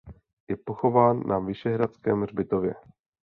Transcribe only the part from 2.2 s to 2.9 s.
hřbitově.